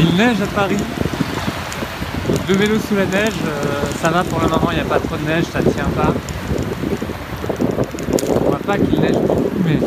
Il 0.00 0.14
neige 0.14 0.40
à 0.40 0.46
Paris. 0.46 0.76
Le 2.48 2.54
vélo 2.54 2.76
sous 2.78 2.94
la 2.94 3.04
neige, 3.04 3.34
euh, 3.46 3.82
ça 4.00 4.10
va 4.10 4.22
pour 4.22 4.38
le 4.38 4.46
moment, 4.46 4.68
il 4.70 4.76
n'y 4.76 4.80
a 4.80 4.84
pas 4.84 5.00
trop 5.00 5.16
de 5.16 5.24
neige, 5.24 5.44
ça 5.52 5.60
ne 5.60 5.70
tient 5.70 5.90
pas. 5.96 6.14
On 8.30 8.48
voit 8.48 8.58
pas 8.58 8.78
qu'il 8.78 9.00
neige 9.00 9.16
beaucoup, 9.16 9.50
mais 9.64 9.78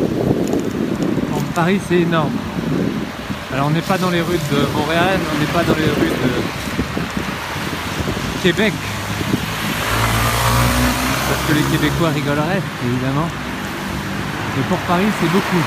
en 1.34 1.40
Paris 1.54 1.80
c'est 1.88 2.00
énorme. 2.00 2.32
Alors 3.52 3.68
on 3.68 3.70
n'est 3.70 3.80
pas 3.80 3.96
dans 3.96 4.10
les 4.10 4.20
rues 4.20 4.38
de 4.52 4.66
Montréal, 4.76 5.18
on 5.34 5.40
n'est 5.40 5.46
pas 5.46 5.64
dans 5.64 5.76
les 5.76 5.86
rues 5.86 6.10
de 6.10 6.42
Québec. 8.42 8.74
Parce 11.28 11.40
que 11.48 11.54
les 11.54 11.62
Québécois 11.76 12.10
rigoleraient, 12.10 12.62
évidemment. 12.84 13.28
Mais 14.56 14.62
pour 14.68 14.78
Paris, 14.78 15.06
c'est 15.20 15.30
beaucoup. 15.32 15.64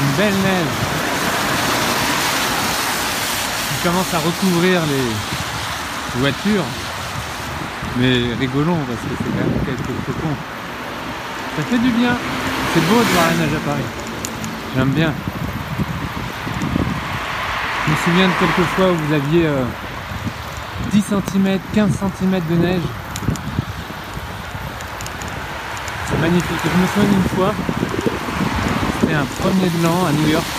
Une 0.00 0.16
belle 0.16 0.34
neige 0.34 0.95
commence 3.86 4.14
à 4.14 4.18
recouvrir 4.18 4.80
les 4.86 6.18
voitures. 6.18 6.64
Mais 7.98 8.34
rigolons 8.40 8.78
parce 8.88 8.98
que 8.98 9.14
c'est 9.16 9.30
quand 9.30 9.46
même 9.46 9.64
quelques 9.64 9.94
flocons. 10.04 10.36
Ça 11.56 11.62
fait 11.62 11.78
du 11.78 11.90
bien. 11.90 12.16
C'est 12.74 12.80
beau 12.88 12.98
de 12.98 13.08
voir 13.14 13.26
la 13.30 13.46
neige 13.46 13.54
à 13.54 13.60
Paris. 13.60 13.88
J'aime 14.74 14.90
bien. 14.90 15.12
Je 17.86 17.92
me 17.92 17.96
souviens 18.04 18.26
de 18.26 18.32
quelques 18.40 18.68
fois 18.74 18.90
où 18.90 18.96
vous 18.96 19.14
aviez 19.14 19.46
euh, 19.46 19.64
10 20.90 21.04
cm, 21.04 21.58
15 21.72 21.90
cm 22.18 22.40
de 22.50 22.56
neige. 22.56 22.82
C'est 26.10 26.20
magnifique. 26.20 26.60
Je 26.64 26.80
me 26.82 26.86
souviens 26.88 27.18
d'une 27.18 27.28
fois, 27.36 27.54
c'était 29.00 29.14
un 29.14 29.26
premier 29.40 29.68
de 29.70 29.82
l'an 29.84 30.06
à 30.06 30.12
New 30.12 30.28
York. 30.28 30.55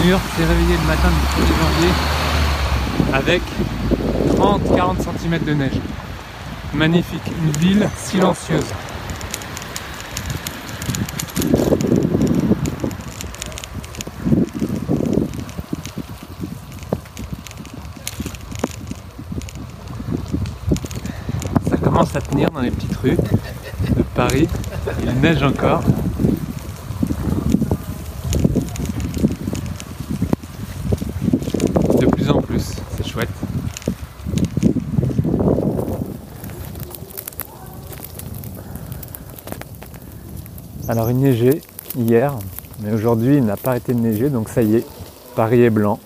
New 0.00 0.10
York 0.10 0.22
s'est 0.36 0.44
réveillé 0.44 0.76
le 0.76 0.86
matin 0.86 1.08
du 1.08 1.42
1er 1.42 1.56
janvier 1.58 1.92
avec 3.12 3.42
30-40 4.36 5.18
cm 5.18 5.44
de 5.44 5.54
neige. 5.54 5.80
Magnifique, 6.72 7.22
une 7.42 7.50
ville 7.58 7.88
silencieuse. 7.96 8.64
Ça 21.68 21.76
commence 21.76 22.14
à 22.14 22.20
tenir 22.20 22.50
dans 22.52 22.60
les 22.60 22.70
petites 22.70 22.96
rues 22.96 23.16
de 23.96 24.02
Paris. 24.14 24.48
Il 25.02 25.14
neige 25.20 25.42
encore. 25.42 25.82
De 31.98 32.06
plus 32.06 32.30
en 32.30 32.40
plus, 32.40 32.74
c'est 32.96 33.06
chouette. 33.08 33.28
Alors 40.88 41.10
il 41.10 41.18
neigeait 41.18 41.60
hier, 41.98 42.34
mais 42.80 42.92
aujourd'hui 42.94 43.36
il 43.36 43.44
n'a 43.44 43.58
pas 43.58 43.70
arrêté 43.72 43.92
de 43.92 44.00
neiger, 44.00 44.30
donc 44.30 44.48
ça 44.48 44.62
y 44.62 44.76
est, 44.76 44.86
Paris 45.36 45.62
est 45.62 45.68
blanc. 45.68 46.00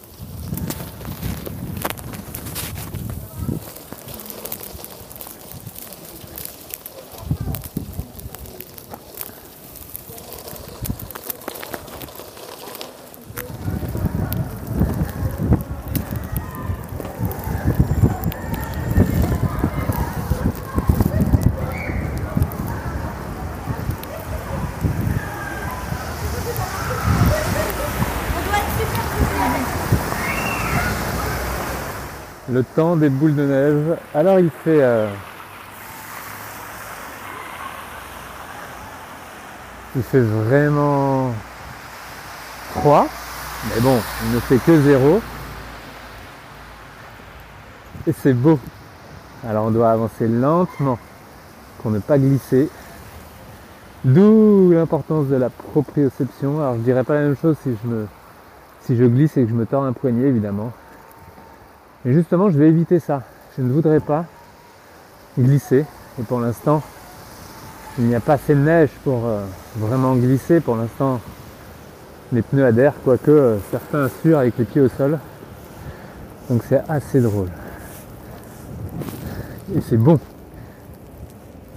Le 32.51 32.65
temps 32.65 32.97
des 32.97 33.09
boules 33.09 33.37
de 33.37 33.47
neige. 33.47 33.99
Alors 34.15 34.41
il 34.41 34.51
fait 34.51 34.83
euh, 34.83 35.09
il 39.95 40.03
fait 40.03 40.21
vraiment 40.21 41.33
froid, 42.73 43.07
mais 43.69 43.81
bon, 43.81 43.97
il 44.25 44.35
ne 44.35 44.41
fait 44.41 44.59
que 44.59 44.81
zéro. 44.83 45.21
Et 48.09 48.13
c'est 48.13 48.35
beau. 48.35 48.59
Alors 49.49 49.67
on 49.67 49.71
doit 49.71 49.93
avancer 49.93 50.27
lentement 50.27 50.99
pour 51.81 51.93
ne 51.93 52.01
pas 52.01 52.19
glisser. 52.19 52.69
D'où 54.05 54.73
l'importance 54.73 55.29
de 55.29 55.37
la 55.37 55.49
proprioception. 55.49 56.59
Alors 56.59 56.75
je 56.75 56.81
dirais 56.81 57.05
pas 57.05 57.15
la 57.15 57.21
même 57.21 57.37
chose 57.37 57.57
si 57.63 57.71
je 57.85 57.89
me 57.89 58.07
si 58.81 58.97
je 58.97 59.05
glisse 59.05 59.37
et 59.37 59.45
que 59.45 59.51
je 59.51 59.55
me 59.55 59.65
tords 59.65 59.85
un 59.85 59.93
poignet 59.93 60.27
évidemment. 60.27 60.73
Mais 62.05 62.13
justement, 62.13 62.51
je 62.51 62.59
vais 62.59 62.69
éviter 62.69 62.99
ça. 62.99 63.23
Je 63.57 63.63
ne 63.63 63.73
voudrais 63.73 64.01
pas 64.01 64.25
glisser. 65.39 65.85
Et 66.19 66.23
pour 66.23 66.41
l'instant, 66.41 66.83
il 67.99 68.07
n'y 68.07 68.15
a 68.15 68.21
pas 68.21 68.35
assez 68.35 68.55
de 68.55 68.61
neige 68.61 68.91
pour 69.05 69.27
euh, 69.27 69.45
vraiment 69.77 70.15
glisser. 70.17 70.61
Pour 70.61 70.77
l'instant, 70.77 71.21
les 72.33 72.43
pneus 72.43 72.67
adhèrent, 72.67 72.95
quoique 73.05 73.31
euh, 73.31 73.59
certains 73.71 74.05
assurent 74.05 74.39
avec 74.39 74.59
les 74.59 74.65
pieds 74.65 74.81
au 74.81 74.89
sol. 74.89 75.19
Donc 76.51 76.63
c'est 76.69 76.83
assez 76.89 77.21
drôle. 77.21 77.51
Et 79.77 79.81
c'est 79.81 79.97
bon. 79.97 80.19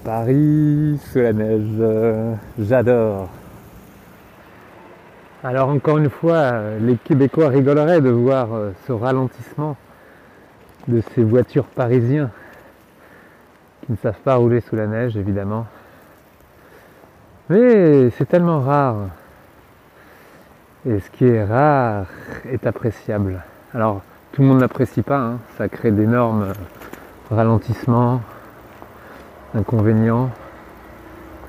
Paris 0.04 1.00
sous 1.12 1.20
la 1.20 1.34
neige, 1.34 2.38
j'adore. 2.60 3.30
Alors 5.44 5.70
encore 5.70 5.98
une 5.98 6.10
fois, 6.10 6.36
euh, 6.36 6.80
les 6.80 6.96
Québécois 6.96 7.50
rigoleraient 7.50 8.02
de 8.02 8.10
voir 8.10 8.48
ce 8.88 8.92
ralentissement 8.92 9.76
de 10.88 11.02
ces 11.14 11.24
voitures 11.24 11.66
parisiens 11.66 12.30
qui 13.86 13.92
ne 13.92 13.98
savent 13.98 14.20
pas 14.24 14.36
rouler 14.36 14.62
sous 14.62 14.76
la 14.76 14.88
neige, 14.88 15.16
évidemment. 15.18 15.66
Mais 17.50 18.10
c'est 18.12 18.26
tellement 18.26 18.60
rare. 18.60 18.96
Et 20.88 21.00
ce 21.00 21.10
qui 21.12 21.26
est 21.26 21.44
rare 21.44 22.06
est 22.52 22.66
appréciable. 22.66 23.42
Alors, 23.74 24.02
tout 24.32 24.42
le 24.42 24.48
monde 24.48 24.60
n'apprécie 24.60 25.02
pas, 25.02 25.18
hein. 25.18 25.38
ça 25.58 25.70
crée 25.70 25.92
d'énormes 25.92 26.54
ralentissements, 27.32 28.22
inconvénients. 29.56 30.30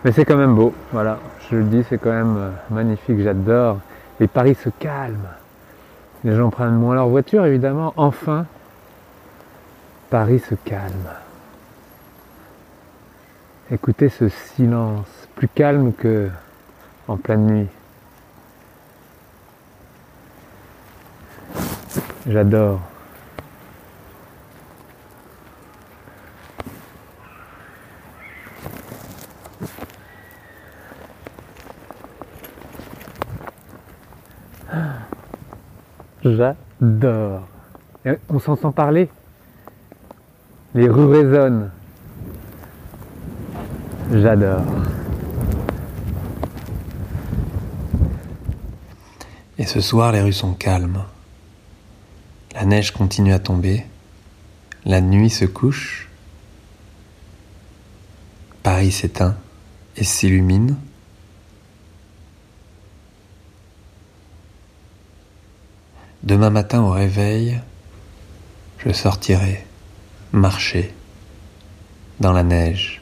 Mais 0.04 0.12
c'est 0.12 0.24
quand 0.24 0.36
même 0.36 0.54
beau, 0.54 0.72
voilà, 0.92 1.18
je 1.50 1.56
le 1.56 1.64
dis, 1.64 1.84
c'est 1.88 1.98
quand 1.98 2.12
même 2.12 2.36
euh, 2.36 2.50
magnifique, 2.70 3.20
j'adore. 3.20 3.78
Et 4.20 4.26
Paris 4.26 4.54
se 4.54 4.68
calme. 4.68 5.26
Les 6.24 6.34
gens 6.34 6.50
prennent 6.50 6.76
moins 6.76 6.94
leur 6.94 7.08
voiture, 7.08 7.44
évidemment. 7.44 7.92
Enfin, 7.96 8.46
Paris 10.18 10.40
se 10.48 10.54
calme. 10.54 11.10
Écoutez 13.70 14.08
ce 14.08 14.30
silence, 14.30 15.28
plus 15.34 15.46
calme 15.46 15.92
que 15.92 16.30
en 17.06 17.18
pleine 17.18 17.44
nuit. 17.44 17.68
J'adore. 22.26 22.80
J'adore. 36.24 37.42
On 38.30 38.38
s'entend 38.38 38.72
parler? 38.72 39.10
Les 40.76 40.90
rues 40.90 41.06
résonnent. 41.06 41.70
J'adore. 44.12 44.60
Et 49.56 49.64
ce 49.64 49.80
soir, 49.80 50.12
les 50.12 50.20
rues 50.20 50.34
sont 50.34 50.52
calmes. 50.52 51.02
La 52.52 52.66
neige 52.66 52.90
continue 52.90 53.32
à 53.32 53.38
tomber. 53.38 53.86
La 54.84 55.00
nuit 55.00 55.30
se 55.30 55.46
couche. 55.46 56.10
Paris 58.62 58.92
s'éteint 58.92 59.34
et 59.96 60.04
s'illumine. 60.04 60.76
Demain 66.22 66.50
matin 66.50 66.82
au 66.82 66.90
réveil, 66.90 67.62
je 68.76 68.92
sortirai 68.92 69.66
marcher 70.32 70.92
dans 72.20 72.32
la 72.32 72.42
neige. 72.42 73.00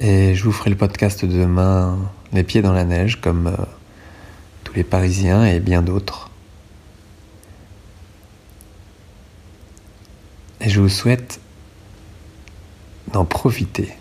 Et 0.00 0.34
je 0.34 0.44
vous 0.44 0.52
ferai 0.52 0.70
le 0.70 0.76
podcast 0.76 1.24
demain, 1.24 1.98
les 2.32 2.42
pieds 2.42 2.62
dans 2.62 2.72
la 2.72 2.84
neige, 2.84 3.20
comme 3.20 3.46
euh, 3.46 3.56
tous 4.64 4.74
les 4.74 4.84
Parisiens 4.84 5.44
et 5.44 5.58
bien 5.58 5.82
d'autres. 5.82 6.30
Et 10.60 10.68
je 10.68 10.80
vous 10.80 10.88
souhaite 10.88 11.40
d'en 13.12 13.24
profiter. 13.24 13.92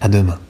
À 0.00 0.08
demain. 0.08 0.40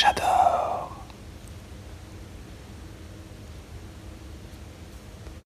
J'adore. 0.00 0.29